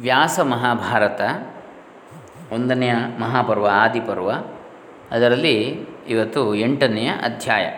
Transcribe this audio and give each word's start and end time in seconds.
ವ್ಯಾಸ 0.00 0.40
ಮಹಾಭಾರತ 0.40 1.20
ಒಂದನೆಯ 2.52 2.94
ಮಹಾಪರ್ವ, 3.18 3.68
ಆದಿಪರ್ವ. 3.72 4.30
ಅದರಲ್ಲಿ 5.10 5.86
ಇವತ್ತು 6.08 6.54
ಎಂಟನೆಯ 6.54 7.08
ಅಧ್ಯಾಯ. 7.08 7.70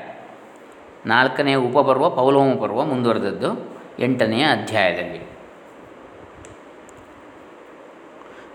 ನಾಲ್ಕನೆಯ 1.07 1.57
ಉಪಪರ್ವ, 1.57 2.11
ಪೌಲೋಮ 2.11 2.53
ಪರ್ವ 2.61 2.85
ಮುಂದುವರೆದದ್ದು 2.85 3.81
ಎಂಟನೆಯ 3.99 4.43
ಅಧ್ಯಾಯದಲ್ಲಿ. 4.43 5.33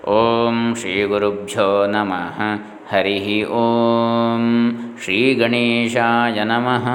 ಓಂ 0.06 0.76
ಶ್ರೀ 0.76 1.04
ಗುರುಭ್ಯೋ 1.04 1.86
ನಮಃ. 1.86 2.42
ಹರಿ 2.90 3.46
ಓಂ 3.46 4.76
ಶ್ರೀ 5.04 5.34
ಗಣೇಶಾಯ 5.34 6.44
ನಮಃ. 6.44 6.90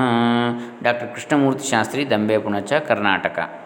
ಡಾಕ್ಟರ್ 0.82 1.14
ಕೃಷ್ಣಮೂರ್ತಿ 1.14 1.70
ಶಾಸ್ತ್ರಿ, 1.70 2.10
ದಂಬೆ 2.10 2.38
ಪುಣಚ, 2.38 2.72
ಕರ್ನಾಟಕ. 2.72 3.61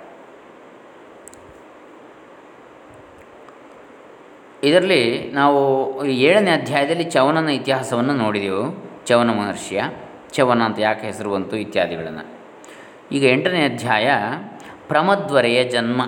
ಇದರಲ್ಲಿ 4.65 5.31
ನಾವು 5.33 6.05
ಏಳನೇ 6.05 6.51
ಅಧ್ಯಾಯದಲ್ಲಿ 6.51 7.05
ಚವನನ 7.05 7.49
ಇತಿಹಾಸವನ್ನು 7.49 8.15
ನೋಡಿದೆವು. 8.15 8.87
ಚವನ 9.07 9.31
ಮಹರ್ಷಿಯ 9.31 9.83
ಚವನ 10.33 10.63
ಅಂತ 10.63 10.79
ಯಾಕೆ 10.79 11.07
ಹೆಸರು 11.07 11.31
ಬಂತು 11.31 11.57
ಇತ್ಯಾದಿಗಳನ್ನು. 11.57 12.25
ಈಗ 13.13 13.25
ಎಂಟನೇ 13.25 13.65
ಅಧ್ಯಾಯ, 13.65 14.11
ಪ್ರಮದ್ವರೆಯ 14.89 15.65
ಜನ್ಮ. 15.65 16.03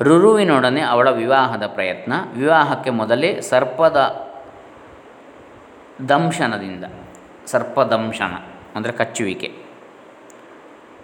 ರುರುವಿನೊಡನೆ 0.00 0.80
ಅವಳ 0.80 1.10
ವಿವಾಹದ 1.10 1.66
ಪ್ರಯತ್ನ. 1.66 2.12
ವಿವಾಹಕ್ಕೆ 2.36 2.90
ಮೊದಲೇ 2.90 3.40
ಸರ್ಪದ 3.40 4.28
ದಂಶನದಿಂದ, 6.08 6.84
ಸರ್ಪದಂಶನ 7.46 8.34
ಅಂದರೆ 8.74 8.92
ಕಚ್ಚುವಿಕೆ. 8.92 9.52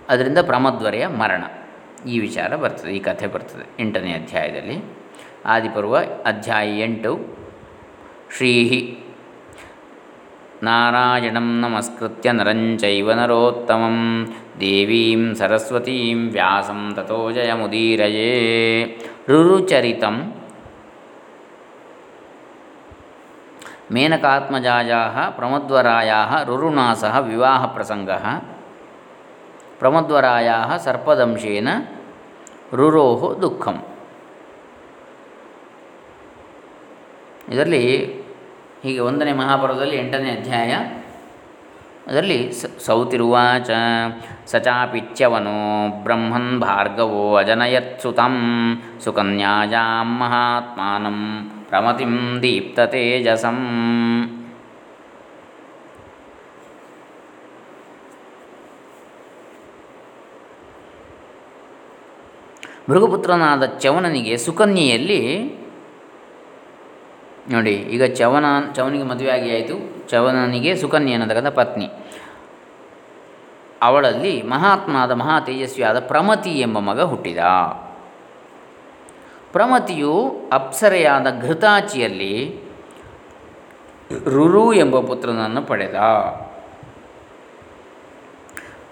ಅದರಿಂದ 0.08 0.38
ಪ್ರಮದ್ವರೆಯ 0.38 1.06
ಮರಣ. 1.06 1.44
ಈ 2.08 2.18
ವಿಚಾರ 2.18 2.56
ಬರ್ತದೆ, 2.56 2.92
ಈ 2.92 2.98
ಕಥೆ 2.98 3.26
ಬರ್ತದೆ 3.26 3.82
ಎಂಟನೇ 3.82 4.12
ಅಧ್ಯಾಯದಲ್ಲಿ. 4.12 5.03
ಆದಿಪರ್ವ 5.46 5.96
ಅಧ್ಯಾಯ 6.26 6.80
ಎಂಟು. 6.80 7.18
ಶ್ರೀ 8.36 8.52
ನಾರಾಯಣಂ 10.62 11.60
ನಮಸ್ಕೃತ್ಯ 11.60 12.32
ನರಂಚೈವ 12.32 13.12
ನರೋತ್ತಮಂ. 13.12 14.26
ದೇವೀಂ 14.60 15.34
ಸರಸ್ವತೀಂ 15.34 16.30
ವ್ಯಾಸಂ 16.30 16.92
ತಥೋ 16.96 17.30
ಜಯಮುದೀರಯೇ. 17.30 18.30
ರುರುಚರಿತಂ 19.28 20.34
ಪ್ರಮದ್ವರಾಯ 25.36 26.12
ರುರುನಾಸ 26.46 27.04
ವಿವಾಹ 27.04 27.66
ಪ್ರಸಂಗ 27.66 28.10
ಪ್ರಮದ್ವರಾಯ 29.78 30.50
ಸರ್ಪದಂಶೇನ 30.78 31.68
ರುರೋ 32.74 33.38
ದುಃಖಂ. 33.42 33.82
ಇದರಲ್ಲಿ 37.48 38.04
ಹೀಗೆ 38.82 38.98
ಒಂದನೇ 38.98 39.32
ಮಹಾಭಾರತದಲ್ಲಿ 39.32 39.96
ಎಂಟನೇ 39.96 40.30
ಅಧ್ಯಾಯ. 40.30 40.72
ಅದರಲ್ಲಿ 42.06 42.52
ಸೌತಿರುವಾಚ 42.86 43.70
ಸಚಾಪಿಚ್ಯವನೋ 44.46 45.88
ಬ್ರಹ್ಮನ್ 46.02 46.60
ಭಾರ್ಗವೋ 46.60 47.36
ಅಜನಯತ್ಸುತಂ, 47.36 48.36
ಸುಕನ್ಯಾಯಾಂ 49.04 50.18
ಮಹಾತ್ಮಾನಂ, 50.18 51.18
ಪ್ರಮತಿಂ 51.68 52.42
ದೀಪ್ತತೇಜಸಂ 52.42 53.60
ಭೃಗುಪುತ್ರನಾದ 62.90 63.64
ಚವನನಿಗೆ 63.64 64.36
ಸುಕನ್ಯೆಯಲ್ಲಿ 64.36 65.20
ನೋಡಿ, 67.52 67.72
ಈಗ 67.94 68.04
ಚವನ 68.18 68.46
ಚವನಿಗೆ 68.76 69.04
ಮದುವೆಯಾಗಿ 69.04 69.48
ಆಯಿತು. 69.54 69.76
ಚವನನಿಗೆ 70.08 70.70
ಸುಕನ್ಯೆ 70.76 71.14
ಅನ್ನತಕ್ಕಂಥ 71.16 71.50
ಪತ್ನಿ. 71.60 71.88
ಅವಳಲ್ಲಿ 73.82 74.34
ಮಹಾತ್ಮನಾದ 74.42 75.12
ಮಹಾ 75.22 75.34
ತೇಜಸ್ವಿಯಾದ 75.46 75.98
ಪ್ರಮತಿ 76.10 76.52
ಎಂಬ 76.66 76.78
ಮಗ 76.88 77.00
ಹುಟ್ಟಿದ. 77.00 77.40
ಪ್ರಮತಿಯು 79.52 80.14
ಅಪ್ಸರೆಯಾದ 80.52 81.26
ಘೃತಾಚಿಯಲ್ಲಿ 81.46 82.34
ರುರು 84.34 84.64
ಎಂಬ 84.74 84.96
ಪುತ್ರನನ್ನು 85.00 85.62
ಪಡೆದ. 85.62 85.98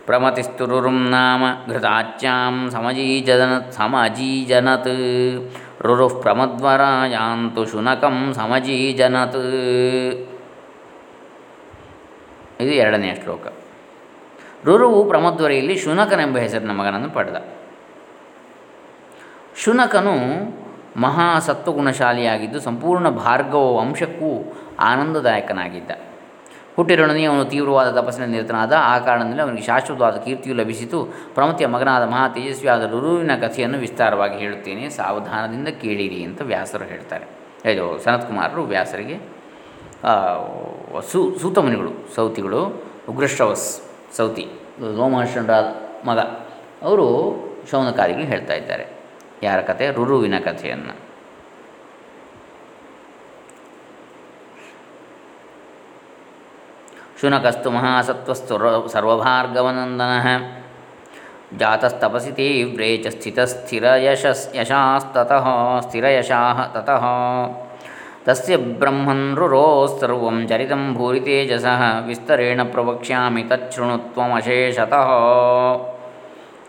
ಪ್ರಮತಿಸ್ತು 0.06 0.66
ರುರುಂ 0.66 1.08
ನಾಮ 1.08 1.44
ಘೃತಾಚ್ಯಾಂ 1.70 2.70
ಸಮಜೀಜನತ್ 2.70 3.72
ಸಮಜೀಜನತ್ 3.72 4.92
ರುರುಃ 5.82 6.20
ಪ್ರಮದ್ವರಾಯಾಂತು 6.22 7.64
ಶುನಕಂ 7.64 8.34
ಸಮಜೀಜನತ್ 8.34 9.40
ಇದು 12.60 12.70
ಎರಡನೆಯ 12.70 13.14
ಶ್ಲೋಕ. 13.14 13.46
ರುರುವು 14.64 15.08
ಪ್ರಮದ್ವರೆಯಲ್ಲಿ 15.08 15.76
ಶುನಕನೆಂಬ 15.78 16.38
ಹೆಸರಿನ 16.38 16.70
ಮಗನನ್ನು 16.70 17.10
ಪಡೆದ. 17.10 17.36
ಶುನಕನು 19.56 20.14
ಮಹಾಸತ್ವಗುಣಶಾಲಿಯಾಗಿದ್ದು 21.00 22.60
ಸಂಪೂರ್ಣ 22.60 23.08
ಭಾರ್ಗವ 23.08 23.76
ವಂಶಕ್ಕೂ 23.78 24.30
ಆನಂದದಾಯಕನಾಗಿದ್ದ. 24.80 25.90
ಹುಟ್ಟಿರೊಡನೆ 26.76 27.24
ಅವನು 27.24 27.44
ತೀವ್ರವಾದ 27.44 27.88
ತಪಸ್ಸಿನ 28.00 28.24
ನಿರತನಾದ 28.24 28.74
ಆ 28.78 28.98
ಕಾರಣದಲ್ಲಿ 28.98 29.42
ಅವನಿಗೆ 29.42 29.66
ಶಾಶ್ವತವಾದ 29.66 30.16
ಕೀರ್ತಿಯು 30.16 30.54
ಲಭಿಸಿತು. 30.56 30.98
ಪ್ರಮತಿಯ 31.34 31.66
ಮಗನಾದ 31.66 32.04
ಮಹಾ 32.08 32.28
ತೇಜಸ್ವಿಯಾದ 32.28 32.84
ರುರುವಿನ 32.90 33.36
ಕಥೆಯನ್ನು 33.36 33.78
ವಿಸ್ತಾರವಾಗಿ 33.78 34.38
ಹೇಳುತ್ತೇನೆ. 34.38 34.88
ಸಾವಧಾನದಿಂದ 34.88 35.68
ಕೇಳಿರಿ 35.82 36.22
ಅಂತ 36.24 36.40
ವ್ಯಾಸರು 36.42 36.84
ಹೇಳ್ತಾರೆ. 36.84 37.26
ಇದು 37.72 37.98
ಸನತ್ಕುಮಾರರು 38.04 38.62
ವ್ಯಾಸರಿಗೆ 38.64 39.16
ಸು, 41.12 41.20
ಸೂತಮುನಿಗಳು, 41.42 41.92
ಸೌತಿಗಳು, 42.14 42.62
ಉಗ್ರಶ್ರವಸ್ 43.08 43.68
ಸೌತಿ 44.16 44.46
ಲೋಮಹರ್ಷಣರ 44.96 45.54
ಮಗ, 46.04 46.18
ಅವರು 46.88 47.06
ಶೌನಕಾದಿಗಳು 47.70 48.24
ಹೇಳ್ತಾ 48.24 48.54
ಇದ್ದಾರೆ. 48.54 48.84
ಯಾರ 49.42 49.60
ಕಥೆ 49.60 49.90
ರುರುವಿನ 49.90 50.38
ಕಥೆಯನ್ನು. 50.38 51.11
ಶುನಕಸ್ತು 57.22 57.70
ಮಹಾಸತ್ವಸ್ತು 57.70 58.54
ಸರ್ವಭಾರ್ಗವನಂದನ 58.88 60.14
ಜಾತಸ್ತಪಸಿ 61.58 62.32
ತೀವ್ರೇ 62.32 62.96
ಚ 62.96 63.08
ಸ್ಥಿತಸ್ಥಿರಯಶಸ್ 63.08 64.56
ಯಶಾಸ್ತತಃ 64.56 65.46
ಸ್ಥಿರಯಶಾಃ 65.80 66.58
ತತಃ 66.66 67.04
ತಸ್ಯ 68.26 68.56
ಬ್ರಹ್ಮನ್ರುರೋಸ್ಸರ್ವಂ 68.56 70.46
ಚರಿತಂ 70.48 70.82
ಭೂರಿತೇಜಸಃ 70.94 71.82
ವಿಸ್ತರೇಣ 72.06 72.60
ಪ್ರವಕ್ಷ್ಯಾಮಿ 72.62 73.42
ತಚ್ಛೃಣುತ್ವಮಶೇಷತಃ 73.42 75.10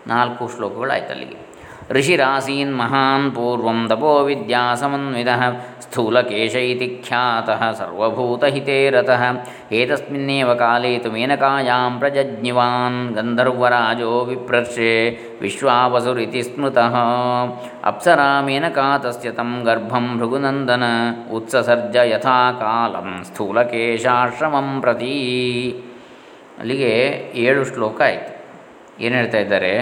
ನಾಲ್ಕು 0.06 0.46
ಶ್ಲೋಕಗಳಾಯ್ತು 0.56 1.12
ಅಲ್ಲಿಗೆ. 1.12 1.38
ಋಷಿರಾಸೀನ್ 1.90 2.72
ಮಹಾನ್ 2.74 3.26
ಪೂರ್ವಂ 3.34 3.78
ತಪೋ 3.88 4.12
ವಿದ್ಯಾಸಮನ್ವಿತಃ 4.24 5.42
ಸ್ಥೂಲಕೇಶ 5.84 6.54
ಇತಿ 6.68 6.88
ಖ್ಯಾತಃ 7.06 7.62
ಸರ್ವಭೂತಹಿತೇ 7.72 8.78
ರತಃ 8.90 9.22
ಏತಸ್ಮಿನ್ನೇವ 9.72 10.52
ಕಾಲೇ 10.54 10.92
ತು 10.98 11.10
ಮೇನಕಾಯಾಂ 11.10 11.92
ಪ್ರಜಜ್ಞಿವಾನ್ 11.98 12.98
ಗಂಧರ್ವರಾಜೋ 13.14 14.12
ವಿಪ್ರರ್ಷೆ 14.24 14.92
ವಿಶ್ವಾವಸುರಿತಿ 15.40 16.42
ಸ್ಮೃತಃ 16.42 16.96
ಅಪ್ಸರಾ 17.84 18.28
ಮೇನಕಾ 18.40 18.86
ತಸ್ಯ 18.98 19.32
ತಂ 19.32 19.50
ಗರ್ಭಂ 19.64 20.06
ಭೃಗುನಂದನ 20.18 20.84
ಉತ್ಸಸರ್ಜ 21.30 21.96
ಯಥಾ 22.12 22.38
ಕಾಲಂ 22.60 23.10
ಸ್ಥೂಲಕೇಶಾಶ್ರಮಂ 23.24 24.70
ಪ್ರತಿ 24.80 25.16
ಅಲ್ಲಿಗೆ 26.58 26.92
ಏಳು 27.42 27.62
ಶ್ಲೋಕ 27.64 28.00
ಆಯಿತು 28.02 28.33
ಏನು 29.00 29.14
ಹೇಳ್ತಾ 29.14 29.38
ಇದ್ದಾರೆ? 29.38 29.78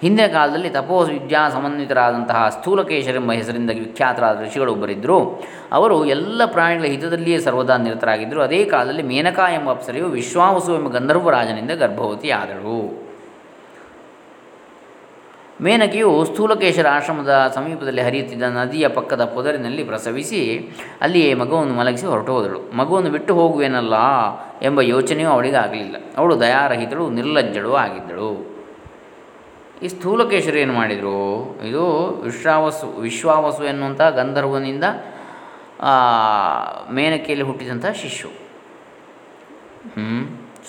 ಹಿಂದಿನ 0.00 0.26
ಕಾಲದಲ್ಲಿ 0.26 0.70
ತಪೋ 0.70 1.04
ವಿದ್ಯಾ 1.04 1.48
ಸಮನ್ವಿತರಾದಂತಹ 1.48 2.48
ಸ್ಥೂಲಕೇಶರೆಂಬ 2.48 3.32
ಹೆಸರಿಂದ 3.32 3.70
ವಿಖ್ಯಾತರಾದ 3.70 4.42
ಋಷಿಗಳೊಬ್ಬರಿದ್ದರು 4.42 5.44
ಅವರು 5.72 6.04
ಎಲ್ಲ 6.04 6.44
ಪ್ರಾಣಿಗಳ 6.44 6.84
ಹಿತದಲ್ಲಿಯೇ 6.84 7.38
ಸರ್ವದಾ 7.38 7.76
ನಿರತರಾಗಿದ್ದರು. 7.76 8.42
ಅದೇ 8.42 8.64
ಕಾಲದಲ್ಲಿ 8.64 9.02
ಮೇನಕಾ 9.02 9.48
ಎಂಬ 9.48 9.70
ಅಪ್ಸರೆಯು 9.70 10.06
ವಿಶ್ವಾವಸು 10.06 10.74
ಎಂಬ 10.74 10.88
ಗಂಧರ್ವರಾಜನಿಂದ 10.88 11.70
ಗರ್ಭವತಿಯಾದಳು. 11.70 13.07
ಮೇನಕೆಯು 15.60 16.10
ಸ್ಥೂಲಕೇಶರ 16.24 16.86
ಆಶ್ರಮದ 16.96 17.32
ಸಮೀಪದಲ್ಲಿ 17.54 18.02
ಹರಿಯುತ್ತಿದ್ದ 18.02 18.42
ನದಿಯ 18.42 18.88
ಪಕ್ಕದ 18.88 19.22
ಪೊದರಿನಲ್ಲಿ 19.24 19.84
ಪ್ರಸವಿಸಿ 19.84 20.40
ಅಲ್ಲಿಯೇ 21.00 21.30
ಮಗುವನ್ನು 21.34 21.74
ಮಲಗಿಸಿ 21.74 22.06
ಹೊರಟು 22.06 22.32
ಹೋದಳು. 22.32 22.60
ಮಗುವನ್ನು 22.76 23.10
ಬಿಟ್ಟು 23.10 23.34
ಹೋಗುವೇನಲ್ಲ 23.34 23.96
ಎಂಬ 24.62 24.80
ಯೋಚನೆಯೂ 24.80 25.30
ಅವಳಿಗೆ 25.30 25.56
ಆಗಲಿಲ್ಲ 25.56 25.96
ಅವಳು 26.16 26.40
ದಯಾರಹಿತಳು, 26.40 27.10
ನಿರ್ಲಜ್ಜಳು 27.10 27.72
ಆಗಿದ್ದಳು. 27.74 28.30
ಈ 29.82 29.88
ಸ್ಥೂಲಕೇಶರು 29.88 30.58
ಏನು 30.58 30.72
ಮಾಡಿದರು? 30.72 31.18
ಇದು 31.68 31.84
ವಿಶ್ವಾವಸು 32.22 32.86
ವಿಶ್ವಾವಸು 33.00 33.64
ಎನ್ನುವಂಥ 33.64 34.00
ಗಂಧರ್ವನಿಂದ 34.00 34.84
ಮೇನಕೆಯಲ್ಲಿ 36.92 37.44
ಹುಟ್ಟಿದಂಥ 37.44 37.86
ಶಿಶು. 37.86 38.30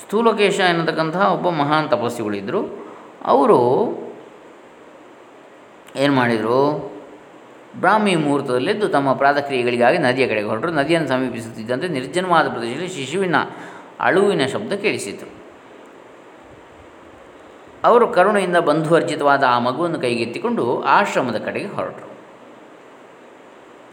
ಸ್ಥೂಲಕೇಶ 0.01 0.59
ಎನ್ನತಕ್ಕಂತಹ 0.59 1.33
ಒಬ್ಬ 1.33 1.49
ಮಹಾನ್ 1.49 1.89
ತಪಸ್ವಿಗಳಿದ್ದರು 1.89 2.61
ಅವರು 3.25 3.57
ಏನು 5.99 6.13
ಮಾಡಿದರು? 6.13 6.89
ಬ್ರಾಹ್ಮಿ 7.79 8.15
ಮುಹೂರ್ತದಲ್ಲಿದ್ದು 8.15 8.87
ತಮ್ಮ 8.87 9.13
ಪ್ರಾದಕ್ರಿಯೆಗಳಿಗಾಗಿ 9.13 9.97
ನದಿಯ 9.97 10.27
ಕಡೆಗೆ 10.27 10.47
ಹೊರಟರು. 10.47 10.71
ನದಿಯನ್ನು 10.71 11.07
ಸಮೀಪಿಸುತ್ತಿದ್ದಂತೆ 11.07 11.87
ನಿರ್ಜನವಾದ 11.87 12.47
ಪ್ರದೇಶದಲ್ಲಿ 12.47 12.87
ಶಿಶುವಿನ 12.87 13.35
ಅಳುವಿನ 13.99 14.45
ಶಬ್ದ 14.45 14.73
ಕೇಳಿಸಿತು. 14.73 15.39
ಅವರು 17.83 18.07
ಕರುಣೆಯಿಂದ 18.07 18.57
ಬಂಧು 18.57 18.71
ಬಂಧುವರ್ಜಿತವಾದ 18.71 19.43
ಆ 19.47 19.59
ಮಗುವನ್ನು 19.59 19.99
ಕೈಗೆತ್ತಿಕೊಂಡು 19.99 20.81
ಆಶ್ರಮದ 20.81 21.37
ಕಡೆಗೆ 21.37 21.67
ಹೊರಟರು. 21.67 22.09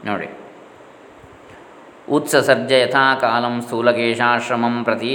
ನೋಡಿ. 0.06 0.45
ಉತ್ಸಸರ್ಜ 2.10 2.72
ಯಥಾಕಾಲಂ 2.72 3.60
ಸ್ಥೂಲಕೇಶಾಶ್ರಮಂ 3.60 4.84
ಪ್ರತಿ 4.84 5.14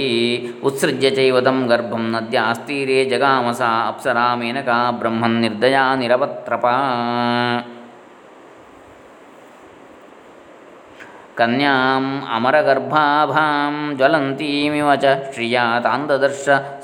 ಉತ್ಸೃಜ್ಯ 0.64 1.10
ಚೈವದಂ 1.10 1.66
ಗರ್ಭಂ 1.66 2.10
ನದ್ಯಾಸ್ತೀರೇ 2.10 3.04
ಜಗಾಮಸ 3.04 3.62
ಅಪ್ಸರಾ 3.86 4.34
ಮೇನಕಾ 4.34 4.90
ಬ್ರಹ್ಮನ್ 4.90 5.40
ನಿರ್ದಯಾ 5.40 5.94
ನಿರವತ್ರಪ. 5.94 6.64
कन्याम् 11.38 12.08
अमरगर्भाभां 12.36 13.74
ज्वलन्तीमिव 13.98 14.88
च 15.02 15.12
श्रिया 15.34 15.64
तां 15.84 16.00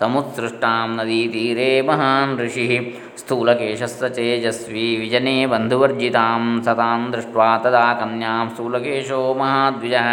समुत्सृष्टां 0.00 0.88
नदीतीरे 0.98 1.70
महान् 1.88 2.38
ऋषिः 2.40 2.72
स्थूलकेशस्य 3.20 4.08
तेजस्वी 4.18 4.86
विजने 5.00 5.36
बन्धुवर्जितां 5.52 6.42
सतां 6.66 7.00
दृष्ट्वा 7.12 7.48
तदा 7.64 7.86
कन्यां 8.00 8.48
स्थूलकेशो 8.50 9.20
महाद्विजः 9.40 10.08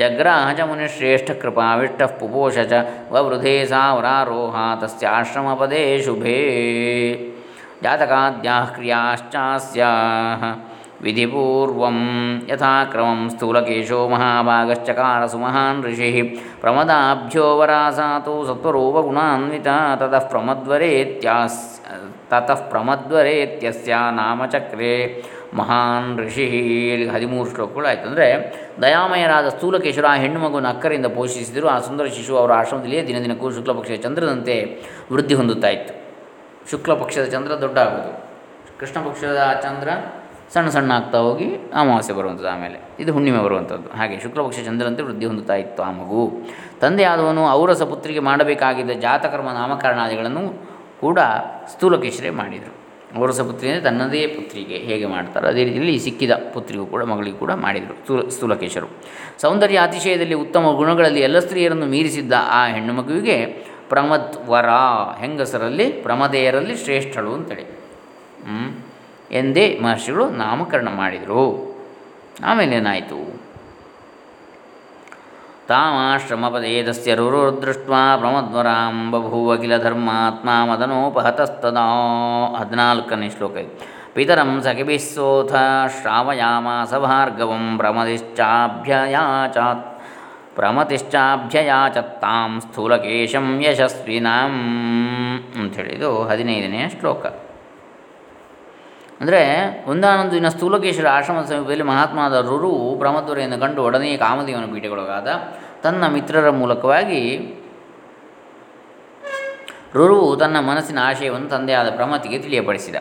जग्राह 0.00 0.52
च 0.52 0.68
मुनिश्रेष्ठकृपाविष्टः 0.70 2.16
पुपोष 2.20 2.54
च 2.70 2.80
ववृधे 3.12 3.56
सावरारोहा 3.72 4.64
तस्याश्रमपदे 4.82 5.84
शुभे। 6.06 6.40
जातकाद्याः 7.82 8.66
क्रियाश्चास्याः 8.76 10.42
ವಿಧಿಪೂರ್ವಂ 11.04 11.98
ಯಥಾಕ್ರಮಂ 12.50 13.20
ಸ್ಥೂಲಕೇಶೋ 13.32 14.00
महाभागश्चकारसु 14.12 15.30
ಸುಮಹಾನ್ 15.32 15.80
ಋಷಿ 15.86 16.10
प्रमदाभ्यो 16.62 17.46
वरासातु 17.58 18.34
ತತಃ 18.48 18.76
ततः 20.00 20.24
ತತಃ 20.32 21.56
ततः 22.30 22.60
प्रमद्वरेत्यस्य 22.70 23.92
ಮಹಾನ್ 25.58 26.08
ಋಷಿ 26.18 26.46
ಹದಿಮೂರು 27.12 27.48
ಶ್ಲೋಕಗಳು 27.50 27.86
ಆಯಿತು. 27.86 28.06
ಅಂದರೆ 28.08 28.26
ದಯಾಮಯರಾದ 28.82 29.48
ಸ್ಥೂಲಕೇಶ್ವರ 29.48 30.06
ಹೆಣ್ಣು 30.22 30.40
ಮಗುವನ್ನು 30.40 30.68
ಅಕ್ಕರಿಂದ 30.68 31.06
ಪೋಷಿಸಿದರು 31.06 31.66
ಆ 31.68 31.76
ಸುಂದರ 31.78 32.06
ಶಿಶು 32.16 32.34
ಅವರ 32.36 32.52
ಆಶ್ರಮದಲ್ಲಿಯೇ 32.52 33.02
ದಿನದಿನಕ್ಕೂ 33.06 33.50
ಶುಕ್ಲಪಕ್ಷದ 33.50 33.98
ಚಂದ್ರದಂತೆ 34.02 34.56
ವೃದ್ಧಿ 35.12 35.34
ಹೊಂದುತ್ತಾ 35.34 35.68
ಇತ್ತು. 35.68 35.94
ಶುಕ್ಲಪಕ್ಷದ 36.70 37.24
ಚಂದ್ರ 37.24 37.52
ದೊಡ್ಡ 37.60 37.78
ಆಗೋದು 37.78 38.12
ಕೃಷ್ಣ 38.80 38.96
ಚಂದ್ರ 39.62 39.88
ಸಣ್ಣ 40.54 40.68
ಸಣ್ಣ 40.68 40.92
ಆಗ್ತಾ 40.92 41.18
ಹೋಗಿ 41.18 41.54
ಅಮಾವಾಸ್ಯೆ 41.54 42.16
ಬರುವಂಥದ್ದು 42.16 42.48
ಆಮೇಲೆ. 42.48 42.78
ಇದು 43.00 43.12
ಹುಣ್ಣಿಮೆ 43.12 43.38
ಬರುವಂಥದ್ದು. 43.38 43.88
ಹಾಗೆ 43.98 44.20
ಶುಕ್ಲಪಕ್ಷ 44.20 44.58
ಚಂದ್ರನಂತೆ 44.58 45.02
ವೃದ್ಧಿ 45.02 45.26
ಹೊಂದುತ್ತಾ 45.26 45.54
ಇತ್ತು 45.54 45.82
ಆ 45.82 45.90
ಮಗು. 45.90 46.32
ತಂದೆಯಾದವನು 46.80 47.50
ಔರಸ 47.50 47.82
ಪುತ್ರಿಗೆ 47.82 48.18
ಮಾಡಬೇಕಾಗಿದ್ದ 48.18 48.90
ಜಾತಕರ್ಮ 48.90 49.50
ನಾಮಕರಣಾದಿಗಳನ್ನು 49.50 50.62
ಕೂಡ 51.00 51.18
ಸ್ಥೂಲಕೇಶರೇ 51.66 52.30
ಮಾಡಿದರು. 52.30 52.72
ಔರಸ 53.18 53.40
ಪುತ್ರಿ 53.40 53.68
ಅಂದರೆ 53.68 53.84
ತನ್ನದೇ 53.84 54.26
ಪುತ್ರಿಗೆ 54.26 54.74
ಹೇಗೆ 54.74 55.06
ಮಾಡ್ತಾರೋ 55.06 55.46
ಅದೇ 55.46 55.64
ರೀತಿಯಲ್ಲಿ 55.64 55.98
ಸಿಕ್ಕಿದ 55.98 56.30
ಪುತ್ರಿಗೂ 56.52 56.86
ಕೂಡ, 56.86 57.02
ಮಗಳಿಗೂ 57.02 57.36
ಕೂಡ 57.36 57.52
ಮಾಡಿದರು 57.52 57.94
ಸ್ಥೂಲ, 57.94 58.28
ಸ್ಥೂಲಕೇಶರು. 58.28 58.88
ಸೌಂದರ್ಯ 59.40 59.78
ಅತಿಶಯದಲ್ಲಿ 59.78 60.34
ಉತ್ತಮ 60.34 60.72
ಗುಣಗಳಲ್ಲಿ 60.76 61.20
ಎಲ್ಲ 61.20 61.38
ಸ್ತ್ರೀಯರನ್ನು 61.38 61.86
ಮೀರಿಸಿದ್ದ 61.86 62.32
ಆ 62.50 62.66
ಹೆಣ್ಣು 62.66 62.92
ಮಗುವಿಗೆ 62.92 63.66
ಪ್ರಮದ್ವರ 63.88 64.66
ಹೆಂಗಸರಲ್ಲಿ 65.20 65.92
ಪ್ರಮದೆಯರಲ್ಲಿ 65.92 66.76
ಶ್ರೇಷ್ಠಳು 66.76 67.34
ಅಂತೇಳಿ. 67.34 67.62
ಹ್ಞೂ 68.44 68.85
ಎಂದೇ 69.30 69.78
ಮಹರ್ಷಿಗಳು 69.82 70.30
ನಾಮಕರಣ 70.30 70.88
ಮಾಡಿದರು. 70.88 71.76
ಆಮೇಲೇನಾಯಿತು? 72.44 73.46
ತಾಮಾಶ್ರಮಪದೇದಸ್ಯ 75.68 77.14
ರುರುದೃಷ್ಟ್ವಾ 77.14 78.16
ಪ್ರಮದ್ವರಾಂ 78.16 79.10
ಬಭೂವ 79.10 79.56
ಕಿಲ 79.56 79.82
ಧರ್ಮಾತ್ಮ 79.82 80.72
ಮದನೋಪಹತಸ್ತದಾ. 80.72 82.58
ಹದಿನಾಲ್ಕನೇ 82.58 83.30
ಶ್ಲೋಕ 83.30 83.52
ಪಿತರಂ 84.14 84.62
ಸಖಿಭಿಸ್ಸೋಥ 84.62 85.54
ಶ್ರಾವಯಾಮಾಸ 86.00 86.94
ಭಾರ್ಗವಂ 86.94 87.78
ಪ್ರಮದಿಶ್ಚಾಭ್ಯಯಾಚಾತ್ 87.78 89.98
ಪ್ರಮತಿಶ್ಚಾಭ್ಯಯಾಚತ್ತಾಂ 90.54 92.60
ಸ್ಥೂಲಕೇಶಂ 92.60 93.62
ಯಶಸ್ವಿನಾಂ. 93.62 94.52
ಅಂಥೇಳಿದು 95.60 96.22
ಹದಿನೈದನೇ 96.22 96.92
ಶ್ಲೋಕ. 97.00 97.26
ಅಂದರೆ 99.20 99.40
ಒಂದಾನೊಂದು 99.86 100.50
ಸ್ಥೂಲಕೇಶ್ವರ 100.50 101.06
ಆಶ್ರಮದ 101.08 101.44
ಸಮೀಪದಲ್ಲಿ 101.44 101.82
ಮಹಾತ್ಮಾದ 101.82 102.46
ರುರು 102.46 102.94
ಬ್ರಹ್ಮದ್ವರೆಯನ್ನು 102.98 103.58
ಕಂಡು 103.60 103.84
ಒಡನೆಯೇ 103.84 104.16
ಕಾಮದೇವನ 104.16 104.64
ಪೀಠೆಗೊಳಗಾದ 104.74 105.28
ತನ್ನ 105.82 106.06
ಮಿತ್ರರ 106.06 106.50
ಮೂಲಕವಾಗಿ 106.50 107.38
ರುರು 109.94 110.36
ತನ್ನ 110.36 110.60
ಮನಸ್ಸಿನ 110.60 110.98
ಆಶಯವನ್ನು 111.02 111.48
ತಂದೆಯಾದ 111.48 111.90
ಪ್ರಮತಿಗೆ 111.90 112.38
ತಿಳಿಯಪಡಿಸಿದ. 112.38 112.96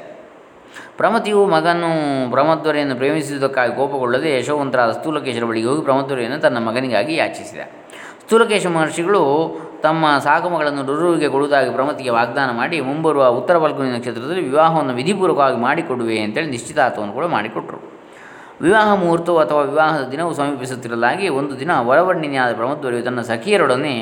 ಪ್ರಮತಿಯು 0.97 1.45
ಮಗನು 1.45 2.29
ಬ್ರಹ್ಮದ್ವರೆಯನ್ನು 2.29 2.95
ಪ್ರೇಮಿಸುವುದಕ್ಕಾಗಿ 2.95 3.75
ಕೋಪಗೊಳ್ಳದೆ 3.75 4.39
ಯಶೋವಂತರಾದ 4.39 4.91
ಸ್ಥೂಲಕೇಶ್ವರ 4.91 5.49
ಬಳಿಗೆ 5.49 5.67
ಹೋಗಿ 5.67 6.41
ತನ್ನ 6.41 6.57
ಮಗನಿಗಾಗಿ 6.57 7.15
ಯಾಚಿಸಿದ. 7.15 7.59
ಸ್ಥೂಲಕೇಶ 8.25 8.67
ಮಹರ್ಷಿಗಳು 8.67 9.23
ತಮ್ಮ 9.83 10.05
ಸಾಗಮಗಳನ್ನು 10.23 10.85
ರುರುವಿಗೆ 10.85 11.27
ಕೊಡುವುದಾಗಿ 11.27 11.69
ಪ್ರಮತಿಗೆ 11.69 12.09
ವಾಗ್ದಾನ 12.09 12.51
ಮಾಡಿ 12.51 12.81
ಮುಂಬರುವ 12.81 13.25
ಉತ್ತರ 13.25 13.57
ಬಾಲ್ಕನಿ 13.57 13.91
ನಕ್ಷತ್ರದಲ್ಲಿ 13.91 14.43
ವಿವಾಹವನ್ನು 14.49 14.93
ವಿಧಿಪೂರ್ವಕವಾಗಿ 14.93 15.57
ಮಾಡಿಕೊಡುವೆ 15.57 16.19
ಅಂತೇಳಿ 16.19 16.49
ನಿಶ್ಚಿತಾರ್ಥವನ್ನು 16.49 17.13
ಕೂಡ 17.13 17.25
ಮಾಡಿಕೊಟ್ಟರು 17.25 17.95
ವಿವಾಹ 18.61 18.93
ಮುಹೂರ್ತವು 18.93 19.37
ಅಥವಾ 19.37 19.61
ವಿವಾಹದ 19.61 20.03
ದಿನವು 20.11 20.33
ಸಮೀಪಿಸುತ್ತಿರಲಾಗಿ 20.33 21.29
ಒಂದು 21.29 21.59
ದಿನ 21.59 21.71
ವರವರ್ಣಿನಿಯಾದ 21.79 22.53
ಪ್ರಮದ್ವರಿಯು 22.53 23.03
ತನ್ನ 23.03 23.21
ಸಖಿಯರೊಡನೆ 23.21 23.93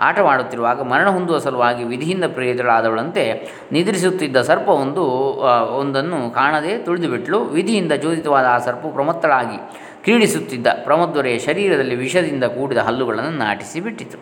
ಆಟವಾಡುತ್ತಿರುವಾಗ 0.00 0.80
ಮರಣ 0.82 1.08
ಹೊಂದುವ 1.08 1.38
ಸಲುವಾಗಿ 1.38 1.84
ವಿಧಿಯಿಂದ 1.84 2.24
ಪ್ರೇರಿತಳಾದವಳಂತೆ 2.24 3.24
ನಿದ್ರಿಸುತ್ತಿದ್ದ 3.72 4.42
ಸರ್ಪ 4.42 4.68
ಒಂದು 4.68 5.02
ಒಂದನ್ನು 5.78 6.34
ಕಾಣದೆ 6.34 6.78
ತುಳಿದುಬಿಟ್ಲು. 6.78 7.40
ವಿಧಿಯಿಂದ 7.40 7.92
ಚೋದಿತವಾದ 7.92 8.44
ಆ 8.44 8.58
ಸರ್ಪು 8.58 8.90
ಪ್ರಮತ್ತಳಾಗಿ 8.90 9.58
ಕ್ರೀಡಿಸುತ್ತಿದ್ದ 10.06 10.66
ಪ್ರಮೋದ್ವರೆಯ 10.84 11.38
ಶರೀರದಲ್ಲಿ 11.38 11.94
ವಿಷದಿಂದ 11.94 12.44
ಕೂಡಿದ 12.44 12.78
ಹಲ್ಲುಗಳನ್ನು 12.78 13.30
ನಾಟಿಸಿ 13.30 13.80
ಬಿಟ್ಟಿತು. 13.80 14.18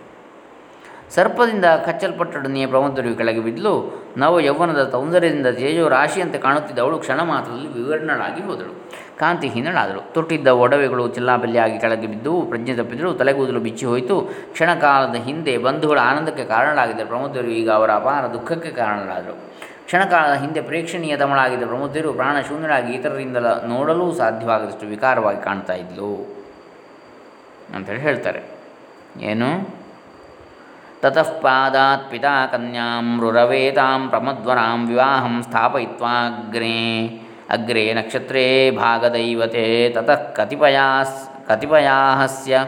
ಸರ್ಪದಿಂದ 1.14 1.64
ಕಚ್ಚಲ್ಪಟ್ಟಡನೆಯ 1.64 2.66
ಪ್ರಮೋದ್ವರಿಯು 2.66 3.14
ಕೆಳಗೆ 3.14 3.40
ಬಿದ್ದಲು 3.40 3.72
ನವ 4.16 4.40
ಯೌವನದ 4.40 4.88
ಸೌಂದರ್ಯದಿಂದ 4.92 5.46
ತೇಜೋ 5.46 5.88
ರಾಶಿಯಂತೆ 5.88 6.38
ಕಾಣುತ್ತಿದ್ದ 6.38 6.78
ಅವಳು 6.78 6.98
ಕ್ಷಣ 6.98 7.20
ಮಾತ್ರದಲ್ಲಿ 7.22 7.68
ವಿವರ್ಣಳಾಗಿ 7.68 8.42
ಹೋದಳು. 8.42 8.90
ಕಾಂತಿಹೀನಳಾದಳು. 9.18 10.12
ತೊಟ್ಟಿದ್ದ 10.12 10.46
ಒಡವೆಗಳು 10.46 11.08
ಚಿಲ್ಲಾಬಲ್ಲಿಯಾಗಿ 11.08 11.78
ಕೆಳಗೆ 11.78 12.06
ಬಿದ್ದು 12.06 12.42
ಪ್ರಜ್ಞೆ 12.42 12.74
ತಪ್ಪಿದ್ದರು 12.74 13.14
ತಲೆಗೂದಲು 13.14 13.60
ಬಿಚ್ಚಿ 13.60 13.86
ಹೋಯಿತು. 13.86 14.20
ಕ್ಷಣಕಾಲದ 14.52 15.14
ಹಿಂದೆ 15.14 15.58
ಬಂಧುಗಳ 15.58 15.98
ಆನಂದಕ್ಕೆ 15.98 16.44
ಕಾರಣರಾಗಿದ್ದ 16.44 17.00
ಪ್ರಮೋದ್ವರು 17.06 17.48
ಈಗ 17.48 17.70
ಅವರ 17.70 17.90
ಅಪಾರ 17.90 18.26
ದುಃಖಕ್ಕೆ 18.26 18.70
ಕಾರಣರಾದರು. 18.70 19.54
ಕ್ಷಣಕಾಲ 19.94 20.32
ಹಿಂದೆ 20.32 20.60
ಪ್ರೇಕ್ಷಣೀಯ 20.60 21.16
ತಮಳಾಗಿದ್ದ 21.16 21.66
ಪ್ರಮುಖರು 21.66 22.12
ಪ್ರಾಣಶೂನ್ಯರಾಗಿ 22.12 22.92
ಇತರರಿಂದ 22.92 23.36
ನೋಡಲೂ 23.66 24.14
ಸಾಧ್ಯವಾಗದಷ್ಟು 24.14 24.86
ವಿಕಾರವಾಗಿ 24.86 25.42
ಕಾಣ್ತಾ 25.42 25.74
ಇದ್ಲು 25.74 26.38
ಅಂತೇಳಿ 27.74 28.00
ಹೇಳ್ತಾರೆ. 28.00 28.42
ಏನು? 29.20 29.78
ತತಃ 31.02 31.40
ಪಾದಾತ್ 31.40 32.10
ಪಿತಾ 32.10 32.46
ಕನ್ಯಾಂ 32.46 33.20
ರುರವೇತಾಂ 33.20 34.08
ಪ್ರಮದ್ವರಾಂ 34.08 34.88
ವಿವಾಹಂ 34.88 35.42
ಸ್ಥಾಪಯಿತ್ವಾಗ್ನೇ 35.42 37.06
ಅಗ್ರೇ 37.50 37.94
ನಕ್ಷತ್ರೇ 37.94 38.70
ಭಾಗದೈವತೆ 38.70 39.90
ತತಃ 39.90 40.32
ಕತಿಪಯಾಸ್ 40.32 41.48
ಕತಿಪಯಾಹಸ್ಯ 41.48 42.64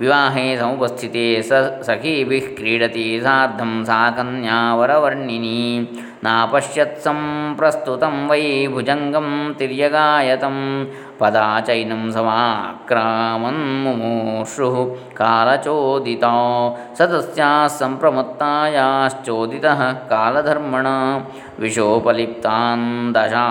विवाहे 0.00 0.58
समुपस्थिते 0.58 1.42
स 1.42 1.48
सखीभिः 1.86 2.56
क्रीडति 2.56 3.20
सार्धं 3.22 3.84
सा 3.84 4.10
कन्या 4.10 4.74
वरवर्णिनी। 4.74 5.88
नापश्यत्संप्रस्तुतं 6.24 8.28
वै 8.28 8.68
भुजङ्गं 8.72 9.54
तिर्यगायतं। 9.54 10.86
पदाचैनं 11.20 12.10
समाक्रामन् 12.10 13.84
मुमूषुः 13.84 14.96
कालचोदिता। 15.16 16.32
स 16.98 17.02
तस्याः 17.02 17.68
सम्प्रमत्तायाश्चोदितः 17.68 19.92
कालधर्मणा। 19.92 21.26
विशोपलिप्तान् 21.60 23.12
दशा 23.12 23.46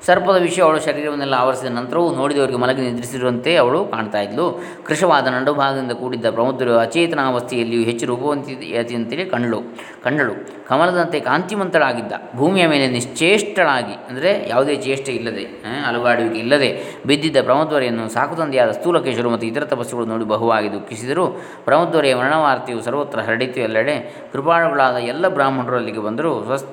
ಸರ್ಪದ 0.06 0.38
ವಿಷಯ 0.41 0.62
ಅವಳು 0.62 0.80
ಶರೀರವನ್ನೆಲ್ಲ 0.80 1.36
ಆವರಿಸಿದ 1.39 1.72
ನಂತರವೂ 1.72 2.15
ನೋಡಿದವರಿಗೆ 2.15 2.58
ಮಲಗಿ 2.58 2.82
ನಿದ್ರಿಸಿರುವಂತೆ 2.82 3.56
ಅವಳು 3.56 3.86
ಕಾಣ್ತಾ 3.86 4.20
ಇದ್ಲು. 4.22 4.46
ಕೃಶವಾದ 4.88 5.27
ನಡುಭಾಗದಿಂದ 5.27 5.91
ಕೂಡಿದ್ದ 5.91 6.27
ಪ್ರಮುದ್ಧರು 6.30 6.74
ಅಚೇತನಾವಸ್ಥೆಯಲ್ಲಿಯೂ 6.77 7.84
ಹೆಚ್ಚು 7.84 8.06
ರೂಪವಂತಿಯಂತೆಯೇ 8.06 9.25
ಕಂಡಳು. 9.25 9.60
ಕಂಡಳು. 10.06 10.34
ಕಮಲದಂತೆ 10.70 11.20
ಕಾಂತಿಮಂತಳಾಗಿದ್ದ. 11.20 12.13
ಭೂಮಿಯ 12.36 12.65
ಮೇಲೆ 12.68 12.88
ನಿಶ್ಚೇಷ್ಟಳಾಗಿ, 12.88 13.96
ಅಂದರೆ 14.10 14.50
ಯಾವುದೇ 14.50 14.75
ಚೇಷ್ಟೆ 14.75 15.12
ಇಲ್ಲದೆ 15.12 15.46
ಅಲುಗಾಡುವಿಕೆ 15.88 16.39
ಇಲ್ಲದೆ 16.39 17.01
ಬಿದ್ದಿದ್ದ 17.06 17.38
ಪ್ರಮದ್ವರೆಯನ್ನು 17.46 18.10
ಸಾಕುತಂದೆಯಾದ 18.10 18.72
ಸ್ಥೂಲಕೇಶರು 18.72 19.30
ಮತ್ತು 19.30 19.48
ಇತರ 19.48 19.65
ತಪಸ್ಸುಗಳು 19.75 20.06
ನೋಡಿ 20.06 20.25
ಬಹುವಾಗಿ 20.25 20.72
ದುಃಖಿಸಿದರು. 20.72 21.27
ಪ್ರಮದ್ವರೆಯ 21.65 22.15
ಮರಣವಾರ್ತೆಯು 22.15 22.82
ಸರ್ವತ್ರ 22.82 23.20
ಹರಡಿತು. 23.20 23.60
ಎಲ್ಲೆಡೆ 23.60 23.98
ಕೃಪಾಳುಗಳಾದ 24.34 24.96
ಎಲ್ಲ 24.96 25.27
ಬ್ರಾಹ್ಮಣರು 25.27 25.75
ಅಲ್ಲಿಗೆ 25.75 26.00
ಬಂದರು. 26.00 26.44
ಸ್ವಸ್ 26.46 26.68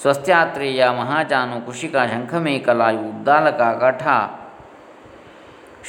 ಸ್ವಸ್ತ್ಯಾತ್ರೇಯ 0.00 0.88
ಮಹಾಜಾನು 0.98 1.66
ಕುಶಿಕ 1.66 1.96
ಶಂಖಮೇಕಲಾಯು 2.12 3.04
ಉದ್ದಾಲಕ 3.10 3.62
ಕಠ 3.80 4.04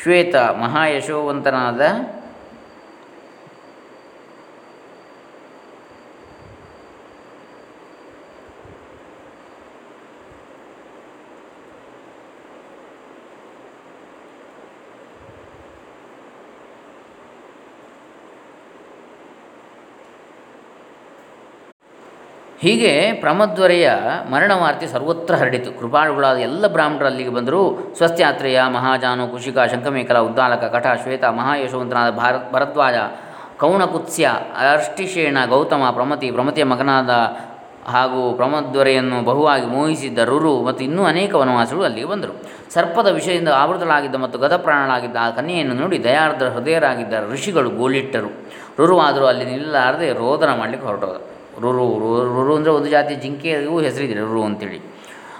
ಶ್ವೇತ 0.01 0.35
ಮಹಾಯಶೋವಂತನಾದ 0.61 1.81
ಹೀಗೆ 22.61 23.13
ಪ್ರಮದ್ವರೆಯ 23.13 23.91
ಮರಣವಾರ್ತೆ 24.31 24.87
ಸರ್ವತ್ರ 24.87 25.35
ಹರಡಿತು. 25.35 25.79
ಕೃಪಾಳುಗಳಾದ 25.79 26.37
ಎಲ್ಲ 26.37 26.67
ಬ್ರಾಹ್ಮಣರು 26.67 27.05
ಅಲ್ಲಿಗೆ 27.05 27.29
ಬಂದರು. 27.29 27.93
ಸ್ವಸ್ತ್ಯಾತ್ರೇಯ, 27.97 28.61
ಮಹಾಜಾನು, 28.67 29.27
ಕುಶಿಕ, 29.27 29.57
ಶಂಖಮೇಖಲ, 29.59 30.17
ಉದ್ದಾಲಕ 30.17 30.63
ಕಠ 30.63 30.87
ಶ್ವೇತ, 31.03 31.23
ಮಹಾಯಶವಂತನಾದ 31.23 32.11
ಭಾರತ್, 32.13 32.53
ಭರದ್ವಾಜ, 32.53 32.95
ಕೌಣಕುತ್ಸ್ಯ 33.59 34.25
ಅರ್ಷ್ಟಿಶೇಣ 34.71 35.37
ಗೌತಮ, 35.49 35.83
ಪ್ರಮತಿ, 35.91 36.31
ಪ್ರಮತಿಯ 36.31 36.63
ಮಗನಾದ 36.63 37.09
ಹಾಗೂ 37.87 38.33
ಪ್ರಮದ್ವರೆಯನ್ನು 38.33 39.25
ಬಹುವಾಗಿ 39.25 39.65
ಮೋಹಿಸಿದ್ದ 39.65 40.19
ರುರು 40.19 40.63
ಮತ್ತು 40.63 40.83
ಇನ್ನೂ 40.83 41.03
ಅನೇಕ 41.05 41.35
ವನವಾಸಿಗಳು 41.35 41.83
ಅಲ್ಲಿಗೆ 41.83 42.07
ಬಂದರು. 42.07 42.33
ಸರ್ಪದ 42.73 43.07
ವಿಷಯದಿಂದ 43.07 43.49
ಆವೃತಳಾಗಿದ್ದ 43.55 44.15
ಮತ್ತು 44.15 44.39
ಗದಪ್ರಾಣಳಾಗಿದ್ದ 44.39 45.15
ಆ 45.21 45.29
ಕನ್ಯೆಯನ್ನು 45.29 45.73
ನೋಡಿ 45.73 46.03
ದಯಾರ್ಧ 46.03 46.43
ಹೃದಯರಾಗಿದ್ದ 46.43 47.13
ಋಷಿಗಳು 47.33 47.69
ಗೋಲಿಟ್ಟರು. 47.69 48.27
ರುರುವಾದರೂ 48.79 49.25
ಅಲ್ಲಿ 49.25 49.45
ನಿಲ್ಲಲಾರದೆ 49.45 50.13
ರೋದನ 50.13 50.53
ಮಾಡಲಿಕ್ಕೆ 50.55 50.87
ಹೊರಟೋದ 50.87 51.17
ರುರು 51.61 51.99
ರುರು 52.23 52.55
ಅಂದರೆ 52.55 52.71
ಒಂದು 52.71 52.89
ಜಾತಿ 52.89 53.15
ಜಿಂಕೆಗೂ 53.15 53.79
ಹೆಸರಿದೆ 53.79 54.13
ರುರು 54.13 54.43
ಅಂತೇಳಿ. 54.43 54.97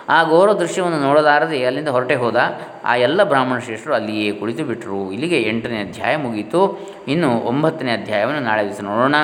ಆ 0.09 0.29
ಘೋರ 0.29 0.53
ದೃಶ್ಯವನ್ನು 0.53 1.01
ನೋಡಲಾರದೆ 1.01 1.65
ಅಲ್ಲಿಂದ 1.65 1.88
ಹೊರಟೆ 1.88 2.15
ಹೋದ 2.15 2.59
ಆ 2.86 2.95
ಎಲ್ಲ 2.95 3.24
ಬ್ರಾಹ್ಮಣ 3.24 3.59
ಶ್ರೇಷ್ಠರು 3.59 3.93
ಅಲ್ಲಿಯೇ 3.93 4.31
ಕುಳಿತು 4.31 4.63
ಬಿಟ್ಟರು 4.63 5.12
ಇಲ್ಲಿಗೆ 5.12 5.41
ಎಂಟನೇ 5.41 5.79
ಅಧ್ಯಾಯ 5.79 6.17
ಮುಗೀತು. 6.17 6.79
ಇನ್ನು 7.07 7.29
ಒಂಬತ್ತನೇ 7.29 7.91
ಅಧ್ಯಾಯವನ್ನು 7.91 8.39
ನಾಳೆ 8.39 8.65
ದಿವಸ 8.65 8.81
ನೋಡೋಣ. 8.81 9.15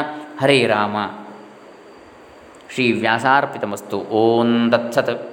ಹರೇ 0.42 0.66
ರಾಮ. 0.66 0.96
ಶ್ರೀ 2.74 2.92
ವ್ಯಾಸಾರ್ಪಿತಮಸ್ತು. 2.92 3.98
ಓಂ 3.98 4.72
ತತ್ಸತ್. 4.72 5.33